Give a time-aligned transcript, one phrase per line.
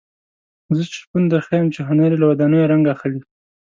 [0.75, 3.19] زه شپون درښیم چې هنر یې له ودانیو رنګ اخلي.